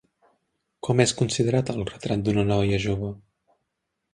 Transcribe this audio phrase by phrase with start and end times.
[0.87, 3.11] Com és considerat el Retrat d'una noia jove?